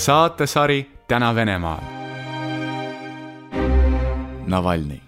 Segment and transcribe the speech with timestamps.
[0.00, 1.80] saatesari Täna Venemaal.
[4.46, 5.00] Navalnõi.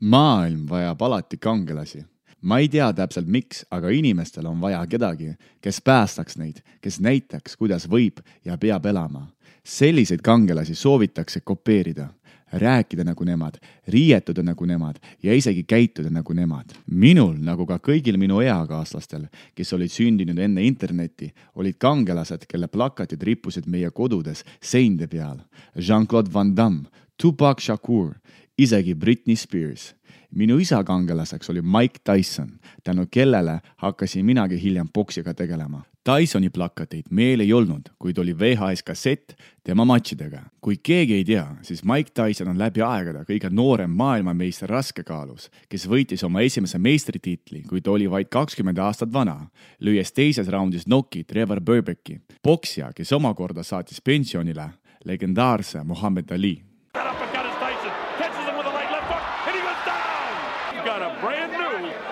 [0.00, 2.04] maailm vajab alati kangelasi.
[2.42, 7.56] ma ei tea täpselt, miks, aga inimestel on vaja kedagi, kes päästaks neid, kes näitaks,
[7.56, 9.26] kuidas võib ja peab elama.
[9.64, 12.08] selliseid kangelasi soovitakse kopeerida
[12.52, 16.74] rääkida nagu nemad, riietuda nagu nemad ja isegi käituda nagu nemad.
[16.86, 23.22] minul, nagu ka kõigil minu eakaaslastel, kes olid sündinud enne internetti, olid kangelased, kelle plakatid
[23.22, 25.38] rippusid meie kodudes seinte peal.
[25.76, 26.86] Jean-Claude Van Damme,
[27.16, 28.14] Tupac Shakur,
[28.58, 29.94] isegi Britney Spears
[30.30, 32.50] minu isa kangelaseks oli Mike Tyson,
[32.84, 35.82] tänu kellele hakkasin minagi hiljem poksiga tegelema.
[36.00, 40.40] Tysoni plakateid meil ei olnud, kuid oli VHS kassett tema matšidega.
[40.60, 45.84] kui keegi ei tea, siis Mike Tyson on läbi aegade kõige noorem maailmameister raskekaalus, kes
[45.88, 51.24] võitis oma esimese meistritiitli, kui ta oli vaid kakskümmend aastat vana, lüües teises raundis noki
[51.24, 54.70] Trevor Burbecki, poksja, kes omakorda saatis pensionile
[55.04, 56.62] legendaarse Muhamed Ali.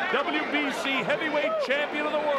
[0.09, 2.38] WBC heavyweight champion of the world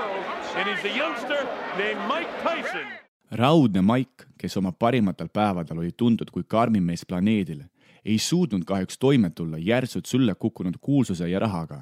[0.55, 1.47] and he's a youngster
[1.77, 2.87] named Mike Tyson.
[3.31, 7.61] raudne Mike, kes oma parimatel päevadel oli tuntud kui karmim mees planeedil,
[8.05, 11.81] ei suutnud kahjuks toime tulla järsult sülle kukkunud kuulsuse ja rahaga.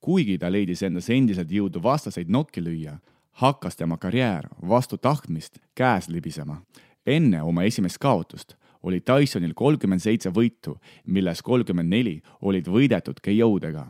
[0.00, 2.98] kuigi ta leidis endas endiselt jõudu vastaseid nokki lüüa,
[3.32, 6.62] hakkas tema karjäär vastu tahtmist käes libisema.
[7.06, 13.86] enne oma esimest kaotust oli Tysonil kolmkümmend seitse võitu, millest kolmkümmend neli olid võidetud KO-dega.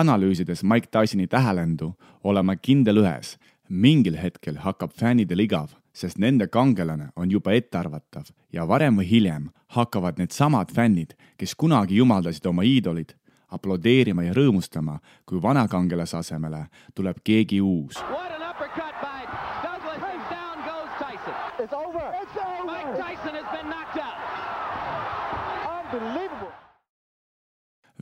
[0.00, 3.36] Analüüsides Mike Tysoni tähelendu, olen ma kindel ühes,
[3.68, 9.50] mingil hetkel hakkab fännidel igav, sest nende kangelane on juba ettearvatav ja varem või hiljem
[9.76, 13.14] hakkavad needsamad fännid, kes kunagi jumaldasid oma iidolid,
[13.48, 18.02] aplodeerima ja rõõmustama, kui vana kangelase asemele tuleb keegi uus.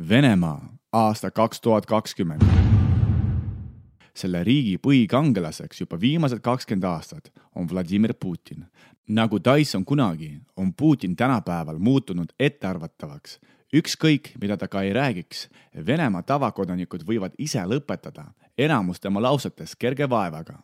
[0.09, 2.42] Venemaa aasta kaks tuhat kakskümmend.
[4.18, 8.66] selle riigi põhikangelaseks juba viimased kakskümmend aastat on Vladimir Putin.
[9.08, 13.40] nagu Tyson kunagi, on Putin tänapäeval muutunud ettearvatavaks.
[13.76, 15.50] ükskõik, mida ta ka ei räägiks,
[15.86, 18.26] Venemaa tavakodanikud võivad ise lõpetada
[18.58, 20.60] enamus tema lausetes kerge vaevaga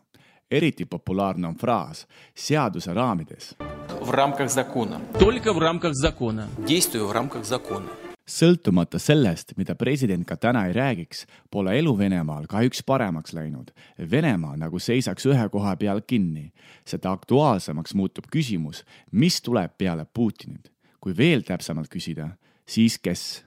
[0.50, 3.56] eriti populaarne on fraas seaduse raamides.
[4.00, 5.00] В рамках закона.
[5.18, 6.48] Только в рамках закона.
[6.66, 8.07] Действую в рамках закона.
[8.29, 13.71] sõltumata sellest, mida president ka täna ei räägiks, pole elu Venemaal kahjuks paremaks läinud.
[14.11, 16.51] Venemaa nagu seisaks ühe koha peal kinni.
[16.85, 20.71] seda aktuaalsemaks muutub küsimus, mis tuleb peale Putinit.
[21.01, 22.29] kui veel täpsemalt küsida,
[22.65, 23.45] siis kes?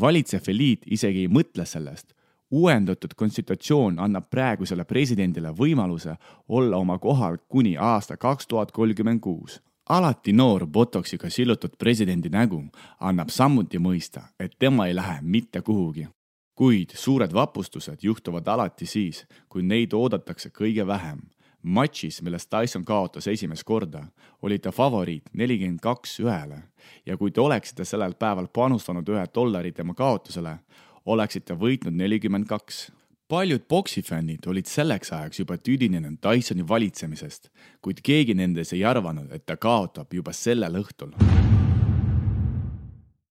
[0.00, 2.14] valitsev eliit isegi ei mõtle sellest
[2.54, 6.16] uuendatud konstitutsioon annab praegusele presidendile võimaluse
[6.48, 9.60] olla oma kohal kuni aasta kaks tuhat kolmkümmend kuus.
[9.88, 12.62] Alati noor botoksiga sillutud presidendi nägu
[13.00, 16.08] annab samuti mõista, et tema ei lähe mitte kuhugi.
[16.54, 21.18] kuid suured vapustused juhtuvad alati siis, kui neid oodatakse kõige vähem.
[21.62, 24.06] matšis, milles Tyson kaotas esimest korda,
[24.42, 26.62] oli ta favoriit nelikümmend kaks ühele
[27.06, 30.58] ja kui te oleksite sellel päeval panustanud ühe dollari tema kaotusele,
[31.06, 32.92] oleksite võitnud nelikümmend kaks.
[33.28, 37.48] Paljud poksifännid olid selleks ajaks juba tüdinenud Dysoni valitsemisest,
[37.82, 41.14] kuid keegi nendes ei arvanud, et ta kaotab juba sellel õhtul.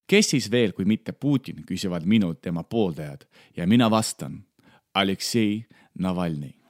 [0.07, 3.25] kes siis veel, kui mitte Putin, küsivad minult tema pooldajad
[3.57, 4.43] ja mina vastan
[4.93, 5.65] Aleksei
[5.99, 6.63] Navalnõi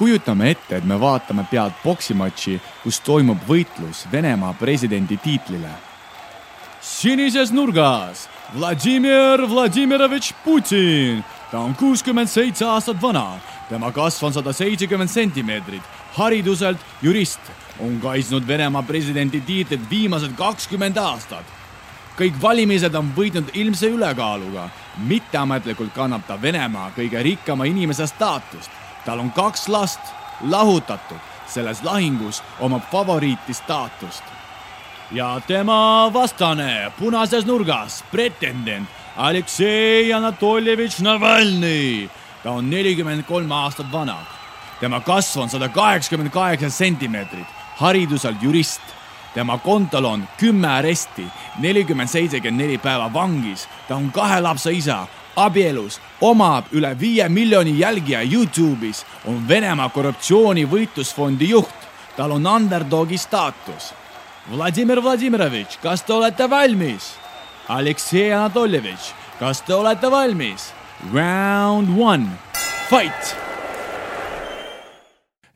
[0.00, 5.72] kujutame ette, et me vaatame pealt poksimatši, kus toimub võitlus Venemaa presidendi tiitlile.
[6.80, 11.24] sinises nurgas Vladimir Vladimirovitš Putin.
[11.50, 13.38] Ta on kuuskümmend seitse aastat vana,
[13.68, 15.82] tema kasv on sada seitsekümmend sentimeetrit,
[16.14, 17.40] hariduselt jurist,
[17.80, 21.44] on kaitsnud Venemaa presidendi tiitlit viimased kakskümmend aastat.
[22.20, 24.68] kõik valimised on võitnud ilmse ülekaaluga,
[25.08, 28.70] mitteametlikult kannab ta Venemaa kõige rikkama inimese staatust.
[29.04, 30.00] tal on kaks last,
[30.40, 34.22] lahutatud, selles lahingus omab favoriiti staatust.
[35.12, 38.88] Ja tema vastane punases nurgas, pretendent
[39.20, 42.08] Aleksei Anatoljevitš Navalnõi.
[42.42, 44.16] ta on nelikümmend kolm aastat vana.
[44.80, 47.46] tema kasv on sada kaheksakümmend kaheksa sentimeetrit,
[47.76, 48.80] hariduselt jurist.
[49.34, 51.26] tema kontol on kümme aresti,
[51.58, 53.68] nelikümmend seitsekümmend neli päeva vangis.
[53.88, 55.06] ta on kahe lapse isa,
[55.36, 61.80] abielus, omab üle viie miljoni jälgija Youtube'is, on Venemaa korruptsioonivõitlusfondi juht.
[62.16, 63.92] tal on underdogi staatus
[64.50, 67.29] Vladimir Vladimirovitš, kas te olete valmis?
[67.70, 70.72] Aleksei Anatoljevitš, kas te olete valmis?
[71.14, 72.26] Round one,
[72.88, 73.36] fight!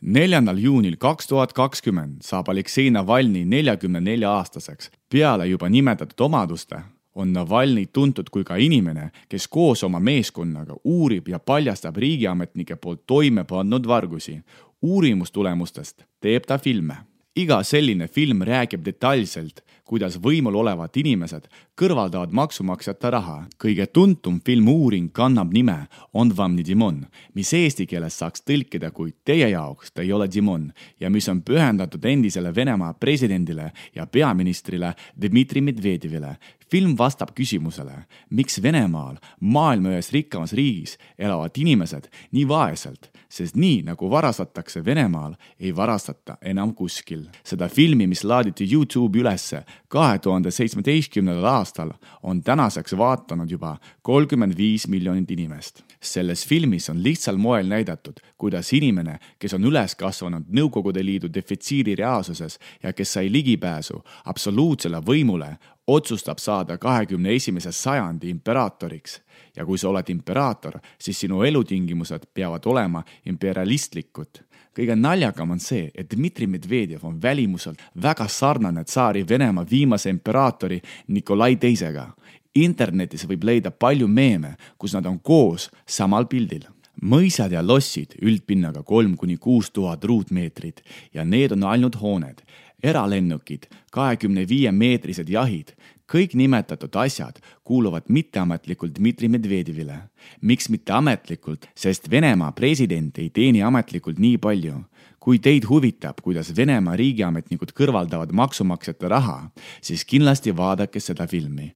[0.00, 4.92] neljandal juunil kaks tuhat kakskümmend saab Aleksei Navalnõi neljakümne nelja aastaseks.
[5.10, 6.78] peale juba nimetatud omaduste
[7.14, 13.02] on Navalnõi tuntud kui ka inimene, kes koos oma meeskonnaga uurib ja paljastab riigiametnike poolt
[13.06, 14.38] toime pandud vargusi.
[14.82, 16.96] uurimustulemustest teeb ta filme
[17.34, 23.44] iga selline film räägib detailselt, kuidas võimul olevad inimesed kõrvaldavad maksumaksjate raha.
[23.58, 29.14] kõige tuntum filmuuring kannab nime On vam ni Dimon, mis eesti keeles saaks tõlkida kui
[29.24, 34.94] Teie jaoks ta ei ole Dimon ja mis on pühendatud endisele Venemaa presidendile ja peaministrile
[35.20, 36.36] Dmitri Medvedjevile.
[36.70, 43.82] Film vastab küsimusele, miks Venemaal, maailma ühes rikkamas riigis, elavad inimesed nii vaeselt sest nii
[43.82, 47.26] nagu varastatakse Venemaal, ei varastata enam kuskil.
[47.44, 51.90] seda filmi, mis laaditi Youtube'i ülesse kahe tuhande seitsmeteistkümnendal aastal,
[52.22, 55.82] on tänaseks vaatanud juba kolmkümmend viis miljonit inimest.
[56.00, 61.94] selles filmis on lihtsal moel näidatud, kuidas inimene, kes on üles kasvanud Nõukogude Liidu defitsiidi
[61.94, 69.20] reaalsuses ja kes sai ligipääsu absoluutsele võimule, otsustab saada kahekümne esimese sajandi imperaatoriks
[69.56, 74.42] ja kui sa oled imperaator, siis sinu elutingimused peavad olema imperialistlikud.
[74.74, 80.80] kõige naljakam on see, et Dmitri Medvedjev on välimuselt väga sarnane tsaari Venemaa viimase imperaatori
[81.08, 82.08] Nikolai Teisega.
[82.54, 86.64] internetis võib leida palju meeme, kus nad on koos samal pildil
[87.02, 90.82] mõisad ja lossid üldpinnaga kolm kuni kuus tuhat ruutmeetrit
[91.14, 92.42] ja need on ainult hooned,
[92.82, 95.74] eralennukid, kahekümne viie meetrised jahid,
[96.10, 99.98] kõik nimetatud asjad kuuluvad mitteametlikult Dmitri Medvedjevile.
[100.40, 104.84] miks mitteametlikult, sest Venemaa president ei teeni ametlikult nii palju.
[105.20, 109.50] kui teid huvitab, kuidas Venemaa riigiametnikud kõrvaldavad maksumaksjate raha,
[109.80, 111.72] siis kindlasti vaadake seda filmi.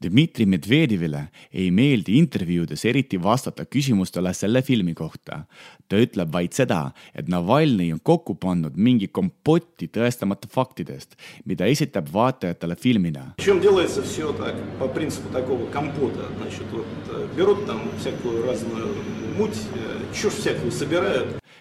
[0.00, 5.44] Dmitri Medvedjevile ei meeldi intervjuudes eriti vastata küsimustele selle filmi kohta.
[5.90, 12.08] ta ütleb vaid seda, et Navalnõi on kokku pannud mingi kompotti tõestamata faktidest, mida esitab
[12.14, 13.24] vaatajatele filmina.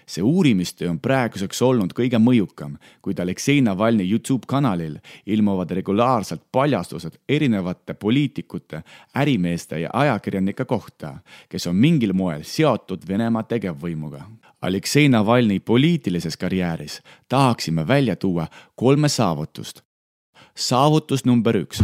[0.10, 7.20] see uurimistöö on praeguseks olnud kõige mõjukam, kuid Aleksei Navalnõi Youtube kanalil ilmuvad regulaarselt paljastused
[7.30, 8.29] erinevate poliitikute
[9.16, 11.18] ärimeeste ja ajakirjanike kohta,
[11.50, 14.22] kes on mingil moel seotud Venemaa tegevvõimuga.
[14.62, 19.82] Aleksei Navalnõi poliitilises karjääris tahaksime välja tuua kolme saavutust.
[20.56, 21.84] saavutus number üks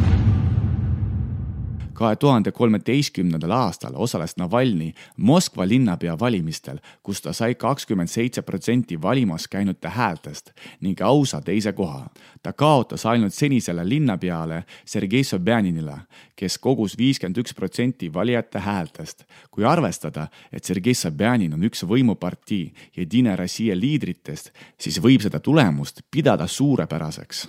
[1.96, 9.02] kahe tuhande kolmeteistkümnendal aastal osales Navalnõi Moskva linnapea valimistel, kus ta sai kakskümmend seitse protsenti
[9.02, 10.52] valimas käinute häältest
[10.82, 12.10] ning ausa teise koha.
[12.44, 15.98] ta kaotas ainult senisele linnapeale Sergei Sobjaninile,
[16.36, 19.24] kes kogus viiskümmend üks protsenti valijate häältest.
[19.52, 26.02] kui arvestada, et Sergei Sobjanin on üks võimupartii Jedina Rossija liidritest, siis võib seda tulemust
[26.12, 27.48] pidada suurepäraseks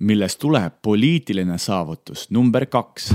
[0.00, 3.12] millest tuleb poliitiline saavutus number kaks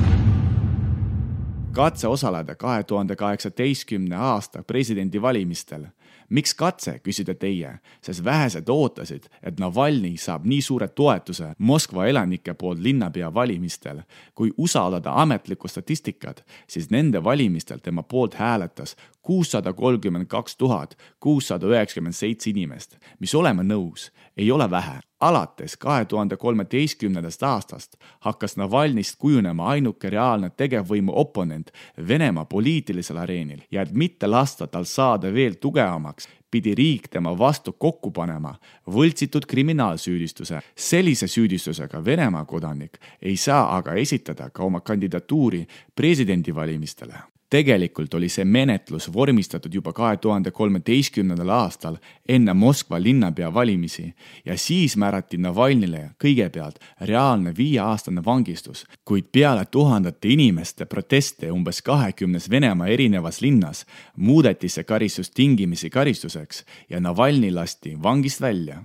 [1.76, 5.84] katse osaleda kahe tuhande kaheksateistkümne aasta presidendivalimistel.
[6.30, 12.54] Miks katse, küsite teie, sest vähesed ootasid, et Navalnõi saab nii suure toetuse Moskva elanike
[12.54, 14.02] poolt linnapea valimistel.
[14.36, 21.68] kui usaldada ametlikku statistikat, siis nende valimistel tema poolt hääletas kuussada kolmkümmend kaks tuhat kuussada
[21.68, 28.58] üheksakümmend seitse inimest, mis oleme nõus, ei ole vähe alates kahe tuhande kolmeteistkümnendast aastast hakkas
[28.60, 31.72] Navalnõist kujunema ainuke reaalne tegevvõimu oponent
[32.08, 35.56] Venemaa poliitilisel areenil ja et mitte lasta tal saada veel
[35.96, 38.56] tugevamaks, pidi riik tema vastu kokku panema
[38.88, 40.60] võltsitud kriminaalsüüdistuse.
[40.76, 48.46] sellise süüdistusega Venemaa kodanik ei saa aga esitada ka oma kandidatuuri presidendivalimistele tegelikult oli see
[48.46, 51.98] menetlus vormistatud juba kahe tuhande kolmeteistkümnendal aastal
[52.30, 54.08] enne Moskva linnapea valimisi
[54.46, 62.50] ja siis määrati Navalnõile kõigepealt reaalne viieaastane vangistus, kuid peale tuhandete inimeste proteste umbes kahekümnes
[62.50, 63.86] Venemaa erinevas linnas
[64.16, 68.82] muudeti see karistus tingimisi karistuseks ja Navalnõi lasti vangist välja.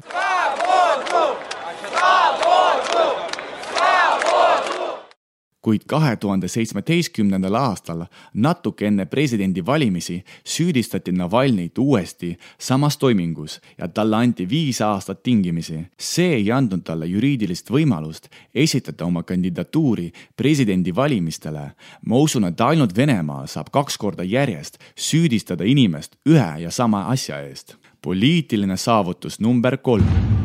[5.62, 14.16] Kuid kahe tuhande seitsmeteistkümnendal aastal, natuke enne presidendivalimisi, süüdistati Navalnõit uuesti samas toimingus ja talle
[14.16, 15.80] anti viis aastat tingimisi.
[15.98, 21.70] see ei andnud talle juriidilist võimalust esitada oma kandidatuuri presidendivalimistele.
[22.06, 27.40] ma usun, et ainult Venemaal saab kaks korda järjest süüdistada inimest ühe ja sama asja
[27.40, 27.76] eest.
[28.02, 30.39] poliitiline saavutus number kolm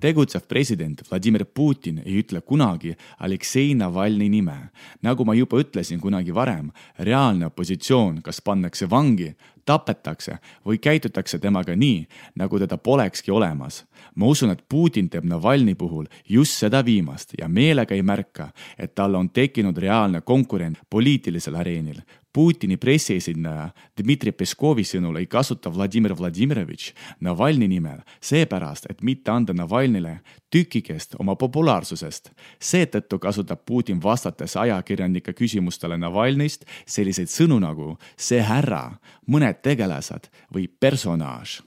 [0.00, 4.70] tegutsev president Vladimir Putin ei ütle kunagi Aleksei Navalnõi nime.
[5.02, 9.34] nagu ma juba ütlesin kunagi varem, reaalne opositsioon kas pannakse vangi,
[9.66, 13.84] tapetakse või käitutakse temaga nii, nagu teda polekski olemas.
[14.14, 18.94] ma usun, et Putin teeb Navalnõi puhul just seda viimast ja meelega ei märka, et
[18.94, 22.00] talle on tekkinud reaalne konkurent poliitilisel areenil.
[22.36, 26.90] Putini pressiesindaja Dmitri Peskovi sõnul ei kasuta Vladimir Vladimirovitš
[27.24, 30.18] Navalnõi nime seepärast, et mitte anda Navalnõile
[30.52, 32.28] tükikest oma populaarsusest.
[32.60, 40.68] seetõttu kasutab Putin vastates ajakirjanike küsimustele Navalnõist selliseid sõnu nagu see härra, mõned tegelased või
[40.68, 41.62] personaaž.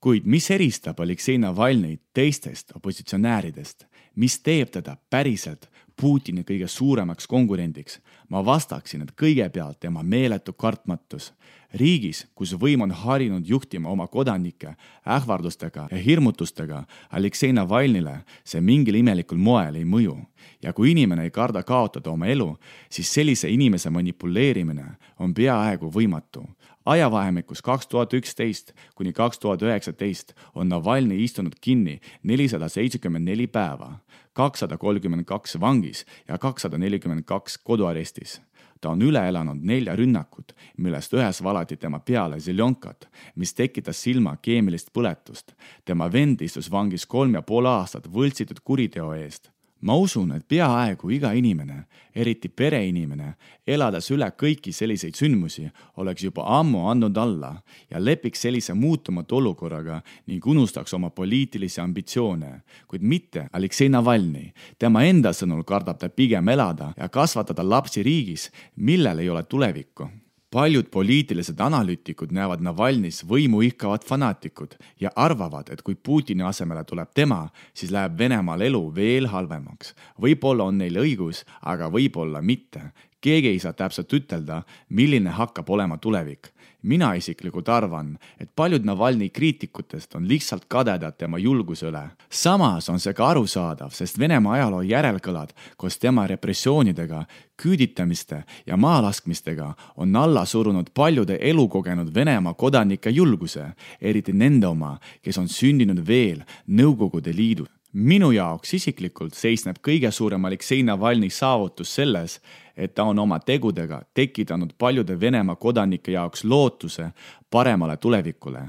[0.00, 5.68] kuid mis eristab Aleksei Navalnõi teistest opositsionääridest, mis teeb teda päriselt
[6.00, 8.00] Putini kõige suuremaks konkurendiks.
[8.28, 11.32] ma vastaksin, et kõigepealt tema meeletu kartmatus.
[11.74, 14.76] riigis, kus võim on harjunud juhtima oma kodanikke
[15.06, 20.16] ähvardustega ja hirmutustega, Aleksei Navalnõile see mingil imelikul moel ei mõju.
[20.62, 22.56] ja kui inimene ei karda kaotada oma elu,
[22.90, 24.86] siis sellise inimese manipuleerimine
[25.18, 26.46] on peaaegu võimatu
[26.88, 33.46] ajavahemikus kaks tuhat üksteist kuni kaks tuhat üheksateist on Navalnõi istunud kinni nelisada seitsekümmend neli
[33.46, 33.98] päeva,
[34.38, 38.40] kakssada kolmkümmend kaks vangis ja kakssada nelikümmend kaks koduarestis.
[38.80, 44.36] ta on üle elanud nelja rünnakut, millest ühes valati tema peale zeljonkat, mis tekitas silma
[44.36, 45.52] keemilist põletust.
[45.84, 51.10] tema vend istus vangis kolm ja pool aastat võltsitud kuriteo eest ma usun, et peaaegu
[51.14, 53.34] iga inimene, eriti pereinimene,
[53.66, 55.68] elades üle kõiki selliseid sündmusi,
[56.02, 57.52] oleks juba ammu andnud alla
[57.90, 62.52] ja lepiks sellise muutumatu olukorraga ning unustaks oma poliitilisi ambitsioone,
[62.88, 64.52] kuid mitte Aleksei Navalnõi.
[64.78, 70.10] tema enda sõnul kardab ta pigem elada ja kasvatada lapsi riigis, millel ei ole tulevikku
[70.50, 77.12] paljud poliitilised analüütikud näevad Navalnõis võimu ihkavat fanaatikut ja arvavad, et kui Putini asemele tuleb
[77.14, 79.94] tema, siis läheb Venemaal elu veel halvemaks.
[80.20, 82.92] võib-olla on neil õigus, aga võib-olla mitte.
[83.20, 86.52] keegi ei saa täpselt ütelda, milline hakkab olema tulevik
[86.88, 92.08] mina isiklikult arvan, et paljud Navalnõi kriitikutest on lihtsalt kadedad tema julguse üle.
[92.30, 97.24] samas on see ka arusaadav, sest Venemaa ajaloo järelkõlad koos tema repressioonidega,
[97.62, 105.38] küüditamiste ja maalaskmistega on alla surunud paljude elukogenud Venemaa kodanike julguse, eriti nende oma, kes
[105.38, 112.38] on sündinud veel Nõukogude Liidus minu jaoks isiklikult seisneb kõige suurem Aleksei Navalnõi saavutus selles,
[112.76, 117.10] et ta on oma tegudega tekitanud paljude Venemaa kodanike jaoks lootuse
[117.50, 118.62] paremale tulevikule.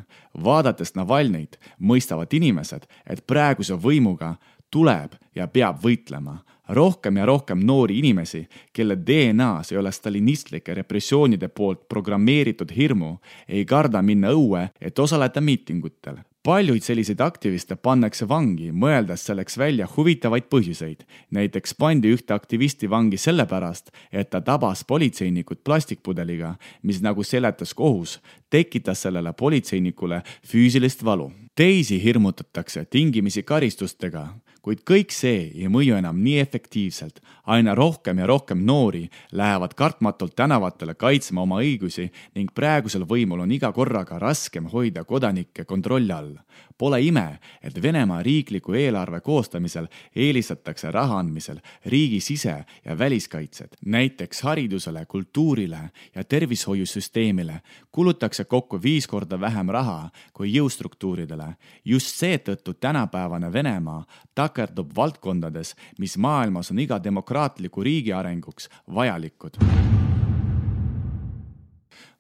[0.44, 4.36] vaadates Navalnõit, mõistavad inimesed, et praeguse võimuga
[4.72, 6.38] tuleb ja peab võitlema.
[6.70, 13.66] rohkem ja rohkem noori inimesi, kelle DNA-s ei ole stalinistlike repressioonide poolt programmeeritud hirmu, ei
[13.66, 20.48] karda minna õue, et osaleda miitingutel paljuid selliseid aktiviste pannakse vangi, mõeldes selleks välja huvitavaid
[20.52, 21.04] põhjuseid.
[21.32, 28.20] näiteks pandi ühte aktivisti vangi sellepärast, et ta tabas politseinikut plastikpudeliga, mis nagu seletas kohus,
[28.50, 31.32] tekitas sellele politseinikule füüsilist valu.
[31.60, 34.28] Teisi hirmutatakse tingimisi karistustega
[34.62, 37.22] kuid kõik see ei mõju enam nii efektiivselt.
[37.50, 43.52] aina rohkem ja rohkem noori lähevad kartmatult tänavatele kaitsma oma õigusi ning praegusel võimul on
[43.52, 46.36] iga korraga raskem hoida kodanikke kontrolli all.
[46.78, 53.78] Pole ime, et Venemaa riikliku eelarve koostamisel eelistatakse raha andmisel riigi sise- ja väliskaitset.
[53.86, 57.62] näiteks haridusele, kultuurile ja tervishoiusüsteemile
[57.92, 61.49] kulutakse kokku viis korda vähem raha kui jõustruktuuridele.
[61.86, 64.04] Just seetõttu tänapäevane Venemaa
[64.36, 69.60] takerdub valdkondades, mis maailmas on iga demokraatliku riigi arenguks vajalikud.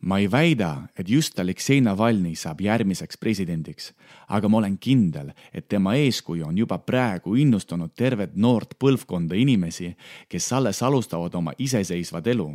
[0.01, 3.89] Ma ei väida, et just Aleksei Navalnõi saab järgmiseks presidendiks,
[4.31, 9.91] aga ma olen kindel, et tema eeskuju on juba praegu innustanud tervet noort põlvkonda inimesi,
[10.31, 12.47] kes alles alustavad oma iseseisvat elu.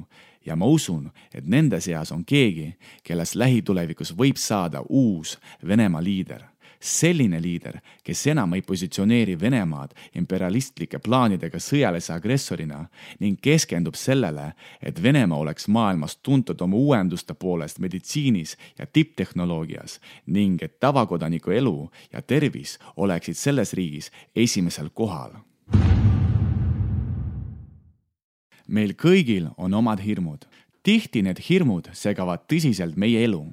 [0.47, 2.71] Ja ma usun, et nende seas on keegi,
[3.05, 6.54] kellest lähitulevikus võib saada uus Venemaa liider
[6.85, 12.83] selline liider, kes enam ei positsioneeri Venemaad imperialistlike plaanidega sõjalise agressorina
[13.21, 20.63] ning keskendub sellele, et Venemaa oleks maailmas tuntud oma uuenduste poolest meditsiinis ja tipptehnoloogias ning
[20.63, 25.41] et tavakodaniku elu ja tervis oleksid selles riigis esimesel kohal
[28.67, 30.47] meil kõigil on omad hirmud.
[30.83, 33.47] tihti need hirmud segavad tõsiselt meie elu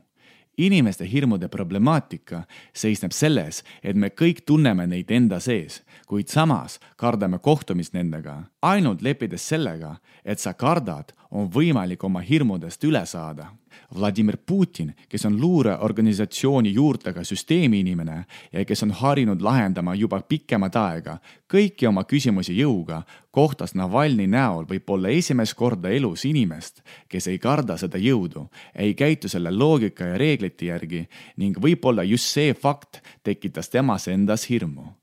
[0.58, 2.44] inimeste hirmude problemaatika
[2.74, 8.44] seisneb selles, et me kõik tunneme neid enda sees, kuid samas kardame kohtumist nendega.
[8.62, 13.52] ainult leppides sellega, et sa kardad, on võimalik oma hirmudest üle saada
[13.96, 20.76] Vladimir Putin, kes on luureorganisatsiooni juurtega süsteemi inimene ja kes on harjunud lahendama juba pikemat
[20.76, 21.18] aega
[21.52, 23.02] kõiki oma küsimusi jõuga,
[23.32, 29.30] kohtas Navalnõi näol võib-olla esimest korda elus inimest, kes ei karda seda jõudu, ei käitu
[29.32, 31.06] selle loogika ja reeglite järgi
[31.38, 34.94] ning võib-olla just see fakt tekitas temas endas hirmu.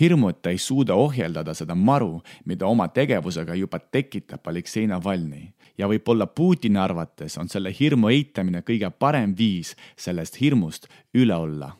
[0.00, 5.48] Hirmu, et ta ei suuda ohjeldada seda maru, mida oma tegevusega juba tekitab Aleksei Navalnõi
[5.78, 11.72] ja võib-olla Putini arvates on selle hirmu eitamine kõige parem viis sellest hirmust üle olla.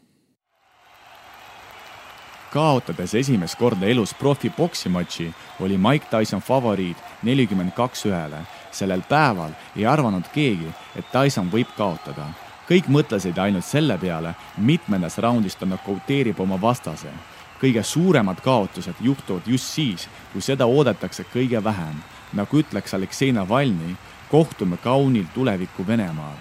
[2.52, 5.26] kaotades esimest korda elus profipoksimatši,
[5.61, 8.40] oli Mike Tyson favoriit nelikümmend kaks ühele.
[8.71, 12.26] sellel päeval ei arvanud keegi, et Tyson võib kaotada.
[12.71, 17.12] kõik mõtlesid ainult selle peale, mitmendas raundis ta nokauteerib oma vastase
[17.61, 21.97] kõige suuremad kaotused juhtuvad just siis, kui seda oodatakse kõige vähem
[22.33, 23.95] nagu ütleks Aleksei Navalnõi,
[24.31, 26.38] kohtume kaunil tuleviku Venemaal.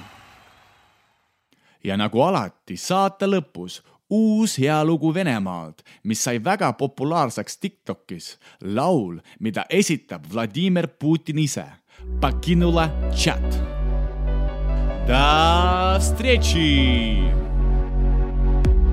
[1.85, 3.81] ja nagu alati saate lõpus
[4.12, 11.64] uus hea lugu Venemaalt, mis sai väga populaarseks Tiktokis, laul, mida esitab Vladimir Putin ise.
[12.21, 13.42] Покинула чат.
[15.07, 17.33] До встречи!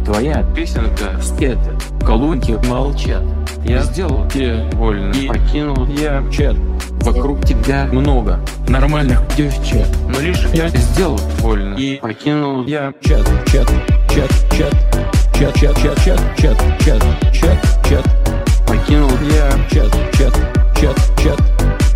[0.06, 3.24] Твоя песенка это колонки молчат.
[3.64, 6.56] Я сделал тебе больно и покинул я чат.
[7.05, 13.69] Вокруг тебя много нормальных девчат Но лишь я сделал больно И покинул я чат, чат,
[14.09, 14.75] чат, чат
[15.39, 18.07] Чат, чат, чат, чат, чат, чат, чат, чат
[18.67, 20.35] Покинул я чат, чат,
[20.81, 21.39] чат, чат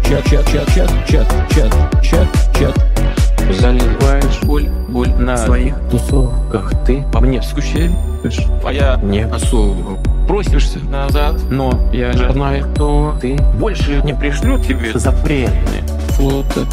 [0.07, 7.03] Чат, чат, чат, чат, чат, чат, чат, чат Заливаешь боль, боль на своих тусовках Ты
[7.11, 11.41] по мне скучаешь, а я не особо просишься назад.
[11.51, 16.67] Но я же знаю, что ты больше не пришлю тебе запретные фото.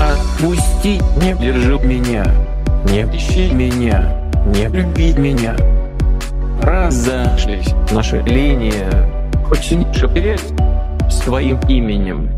[0.00, 2.24] Отпусти, не держи меня
[2.84, 5.54] Не ищи меня, не люби меня.
[6.62, 8.72] Разошлись наши линии.
[9.46, 10.42] Хочешь шептать?
[11.10, 12.30] С твоим именем.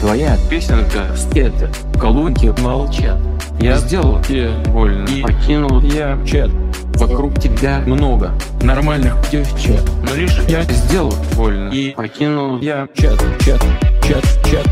[0.00, 3.18] Твоя песенка это колонки молчат.
[3.60, 6.50] Я сделал тебе больно и покинул я чат
[6.96, 13.62] Вокруг тебя много нормальных девчат Но лишь я сделал больно И покинул я чат, чат,
[14.02, 14.66] чат, чат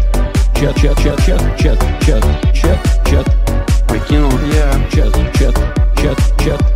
[0.54, 3.36] Чат, чат, чат, чат, чат, чат, чат, чат
[3.88, 5.58] Покинул я чат, чат,
[5.96, 6.72] чат, чат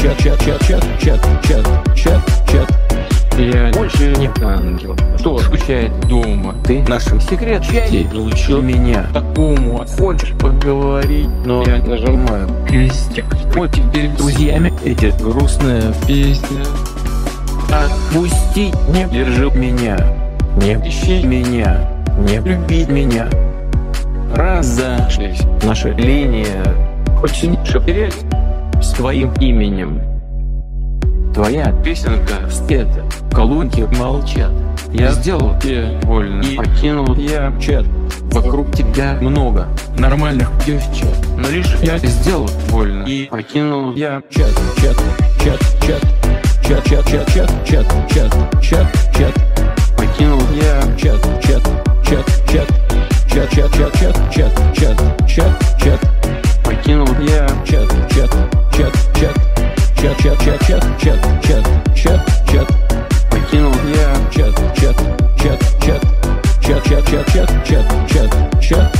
[0.00, 3.07] Чат, чат, чат, чат, чат, чат, чат, чат
[3.42, 6.54] я больше не ангел, что скучает дома.
[6.64, 9.06] Ты нашим секрет чай получил меня.
[9.12, 12.48] Такому Хочешь поговорить, но я нажимаю.
[12.66, 13.24] Крестик
[13.54, 16.64] Вот теперь друзьями эти грустная песня
[17.70, 19.98] Отпусти, не держи меня.
[20.56, 23.28] Не ищи меня, не люби меня.
[24.34, 26.46] Разошлись наши линии.
[27.20, 28.14] Хочешь шептать
[28.80, 30.17] с твоим именем
[31.38, 32.34] Твоя песенка
[32.68, 34.50] это колонки молчат
[34.90, 37.86] Я сделал тебе больно и покинул я чат
[38.32, 44.50] Вокруг тебя много нормальных девчат Но лишь я сделал больно и покинул я чат
[44.82, 44.96] Чат,
[45.44, 46.02] чат, чат
[46.66, 49.34] Чат, чат, чат, чат, чат, чат, чат, чат
[49.96, 51.62] Покинул я чат, чат,
[52.02, 52.66] чат, чат
[53.32, 56.00] Чат, чат, чат, чат, чат, чат, чат, чат
[56.64, 58.36] Покинул я чат, чат,
[58.72, 59.47] чат, чат
[60.00, 62.68] check, check, check, check, check, check, check, check.
[63.32, 64.28] I you know, yeah.
[64.30, 64.96] Check, check,
[65.36, 66.00] check, check,
[66.60, 68.97] check, check, check, check, check, check, check.